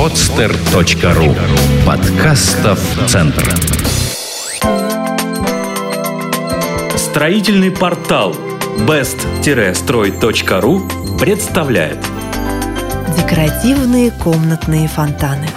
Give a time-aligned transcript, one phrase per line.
[0.00, 1.36] podster.ru
[1.84, 3.44] Подкастов Центр.
[6.96, 8.34] Строительный портал
[8.88, 10.80] best-строй.ру
[11.18, 11.98] представляет.
[13.14, 15.50] Декоративные комнатные фонтаны.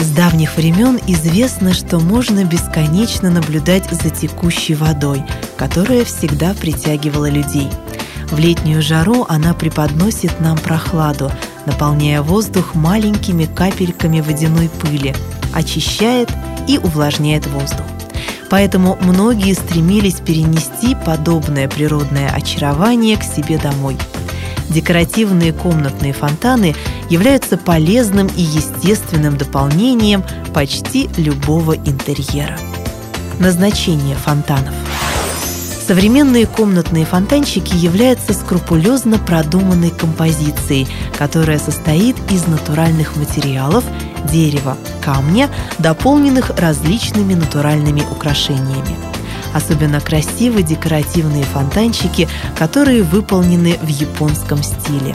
[0.00, 5.22] С давних времен известно, что можно бесконечно наблюдать за текущей водой,
[5.56, 7.68] которая всегда притягивала людей–
[8.30, 11.30] в летнюю жару она преподносит нам прохладу,
[11.66, 15.14] наполняя воздух маленькими капельками водяной пыли,
[15.54, 16.30] очищает
[16.66, 17.86] и увлажняет воздух.
[18.50, 23.96] Поэтому многие стремились перенести подобное природное очарование к себе домой.
[24.70, 26.74] Декоративные комнатные фонтаны
[27.08, 32.58] являются полезным и естественным дополнением почти любого интерьера.
[33.38, 34.74] Назначение фонтанов–
[35.88, 43.84] Современные комнатные фонтанчики являются скрупулезно продуманной композицией, которая состоит из натуральных материалов,
[44.30, 45.48] дерева, камня,
[45.78, 48.98] дополненных различными натуральными украшениями.
[49.54, 55.14] Особенно красивы декоративные фонтанчики, которые выполнены в японском стиле.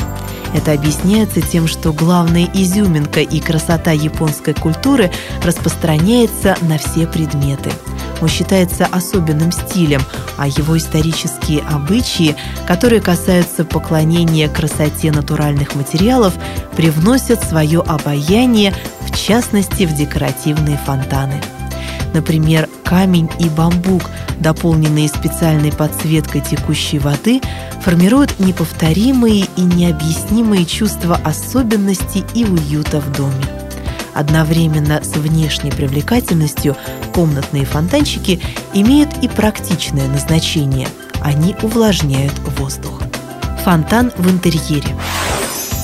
[0.54, 5.12] Это объясняется тем, что главная изюминка и красота японской культуры
[5.44, 7.72] распространяется на все предметы–
[8.24, 10.02] он считается особенным стилем,
[10.38, 16.34] а его исторические обычаи, которые касаются поклонения красоте натуральных материалов,
[16.78, 21.42] привносят свое обаяние, в частности, в декоративные фонтаны.
[22.14, 24.04] Например, камень и бамбук,
[24.40, 27.42] дополненные специальной подсветкой текущей воды,
[27.82, 33.46] формируют неповторимые и необъяснимые чувства особенности и уюта в доме.
[34.14, 36.78] Одновременно с внешней привлекательностью
[37.14, 38.40] комнатные фонтанчики
[38.74, 40.88] имеют и практичное назначение.
[41.22, 43.02] Они увлажняют воздух.
[43.64, 44.96] Фонтан в интерьере.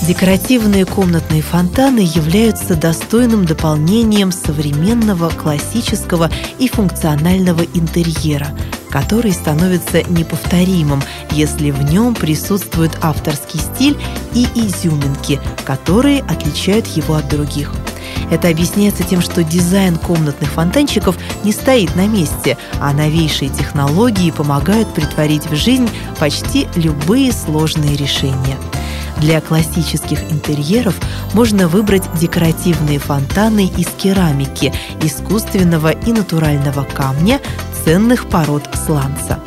[0.09, 8.47] Декоративные комнатные фонтаны являются достойным дополнением современного классического и функционального интерьера,
[8.89, 13.99] который становится неповторимым, если в нем присутствует авторский стиль
[14.33, 17.71] и изюминки, которые отличают его от других–
[18.31, 24.93] это объясняется тем, что дизайн комнатных фонтанчиков не стоит на месте, а новейшие технологии помогают
[24.93, 28.57] притворить в жизнь почти любые сложные решения.
[29.19, 30.95] Для классических интерьеров
[31.33, 37.39] можно выбрать декоративные фонтаны из керамики, искусственного и натурального камня,
[37.83, 39.39] ценных пород сланца.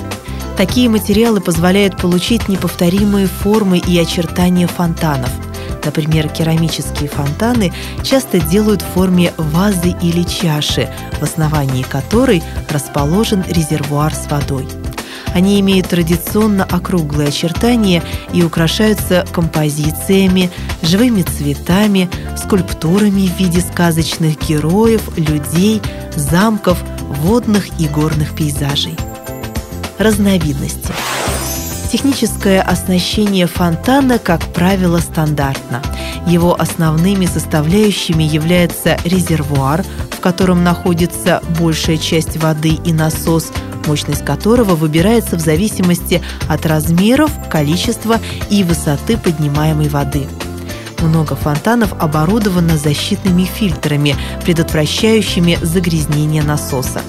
[0.57, 5.31] Такие материалы позволяют получить неповторимые формы и очертания фонтанов–
[5.85, 7.73] Например, керамические фонтаны
[8.03, 14.69] часто делают в форме вазы или чаши, в основании которой расположен резервуар с водой.
[15.35, 20.51] Они имеют традиционно округлые очертания и украшаются композициями,
[20.83, 25.81] живыми цветами, скульптурами в виде сказочных героев, людей,
[26.15, 28.97] замков, водных и горных пейзажей.
[29.99, 30.93] Разновидности–
[31.93, 35.83] Техническое оснащение фонтана, как правило, стандартно.
[36.27, 43.53] Его основными составляющими является резервуар, в котором находится большая часть воды и насос,
[43.87, 48.19] мощность которого выбирается в зависимости от размеров, количества
[48.51, 50.27] и высоты поднимаемой воды.
[51.01, 57.03] Много фонтанов оборудовано защитными фильтрами, предотвращающими загрязнение насоса.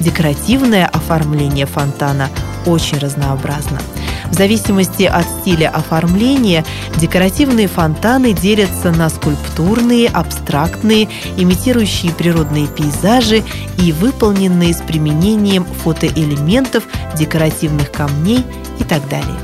[0.00, 2.28] Декоративное оформление фонтана
[2.66, 3.80] очень разнообразно–
[4.30, 6.64] в зависимости от стиля оформления
[6.96, 13.44] декоративные фонтаны делятся на скульптурные, абстрактные, имитирующие природные пейзажи
[13.78, 16.84] и выполненные с применением фотоэлементов,
[17.16, 18.44] декоративных камней
[18.78, 19.38] и так далее.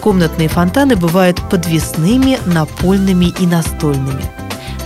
[0.00, 4.24] Комнатные фонтаны бывают подвесными, напольными и настольными.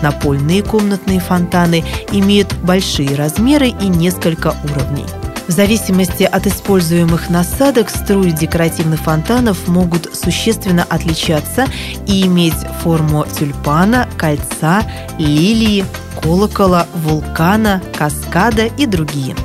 [0.02, 1.82] Напольные комнатные фонтаны
[2.12, 5.06] имеют большие размеры и несколько уровней–
[5.48, 11.66] в зависимости от используемых насадок струи декоративных фонтанов могут существенно отличаться
[12.06, 14.82] и иметь форму тюльпана, кольца,
[15.18, 15.84] лилии,
[16.20, 19.36] колокола, вулкана, каскада и другие.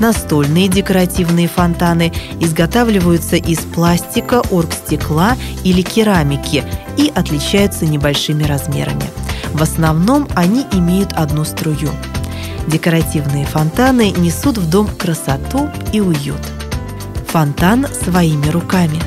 [0.00, 6.64] Настольные декоративные фонтаны изготавливаются из пластика, оргстекла или керамики
[6.96, 9.10] и отличаются небольшими размерами.
[9.52, 11.90] В основном они имеют одну струю–
[12.68, 16.40] Декоративные фонтаны несут в дом красоту и уют.
[17.28, 19.00] Фонтан своими руками.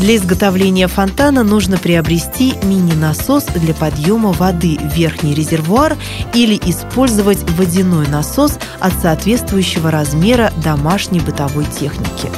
[0.00, 5.96] Для изготовления фонтана нужно приобрести мини-насос для подъема воды в верхний резервуар
[6.34, 12.28] или использовать водяной насос от соответствующего размера домашней бытовой техники.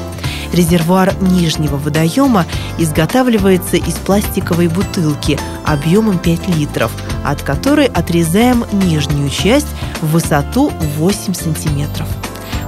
[0.53, 2.47] Резервуар нижнего водоема
[2.79, 6.91] изготавливается из пластиковой бутылки объемом 5 литров,
[7.25, 9.69] от которой отрезаем нижнюю часть
[10.01, 12.09] в высоту 8 сантиметров.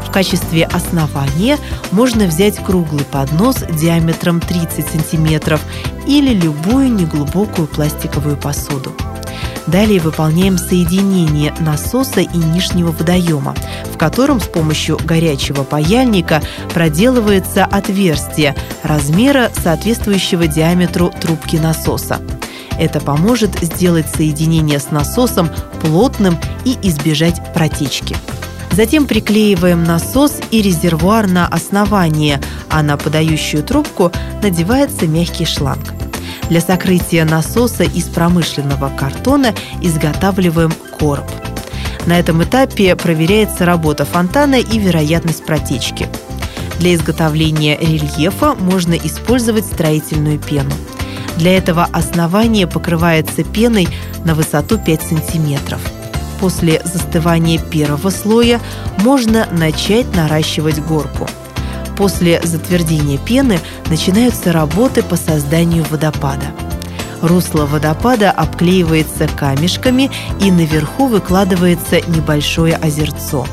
[0.07, 1.57] В качестве основания
[1.91, 5.63] можно взять круглый поднос диаметром 30 сантиметров
[6.07, 8.93] или любую неглубокую пластиковую посуду.
[9.67, 13.55] Далее выполняем соединение насоса и нижнего водоема,
[13.93, 16.43] в котором с помощью горячего паяльника
[16.75, 22.21] проделывается отверстие размера, соответствующего диаметру трубки насоса.
[22.79, 25.49] Это поможет сделать соединение с насосом
[25.81, 28.17] плотным и избежать протечки.
[28.73, 34.11] Затем приклеиваем насос и резервуар на основание, а на подающую трубку
[34.43, 36.02] надевается мягкий шланг.
[36.53, 40.71] Для сокрытия насоса из промышленного картона изготавливаем
[41.01, 41.25] короб.
[42.05, 46.11] На этом этапе проверяется работа фонтана и вероятность протечки.
[46.79, 50.75] Для изготовления рельефа можно использовать строительную пену.
[51.39, 53.89] Для этого основание покрывается пеной
[54.27, 55.81] на высоту 5 сантиметров.
[56.39, 58.61] После застывания первого слоя
[58.99, 61.27] можно начать наращивать горку–
[61.97, 66.47] После затвердения пены начинаются работы по созданию водопада.
[67.21, 70.11] Русло водопада обклеивается камешками
[70.41, 73.47] и наверху выкладывается небольшое озерцо.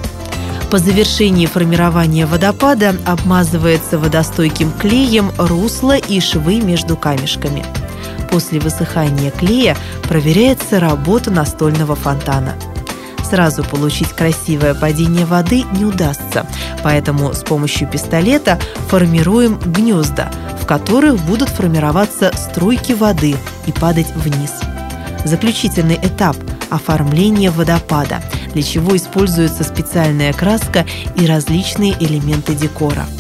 [0.72, 7.66] По завершении формирования водопада обмазывается водостойким клеем русло и швы между камешками.
[8.32, 12.56] После высыхания клея проверяется работа настольного фонтана–
[13.30, 16.46] сразу получить красивое падение воды не удастся,
[16.84, 20.32] поэтому с помощью пистолета формируем гнезда,
[20.62, 23.36] в которых будут формироваться струйки воды
[23.66, 24.52] и падать вниз.
[25.26, 26.38] Заключительный этап–
[26.70, 28.22] оформление водопада,
[28.54, 30.86] для чего используется специальная краска
[31.16, 33.06] и различные элементы декора–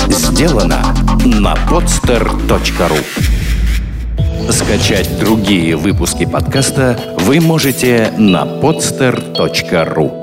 [0.08, 2.98] Сделано на podster.ru
[4.50, 10.17] Скачать другие выпуски подкаста вы можете на podster.ru